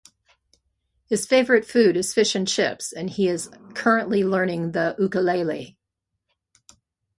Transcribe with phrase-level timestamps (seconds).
[1.05, 5.77] His favourite food is fish and chips and he is currently learning the ukulele.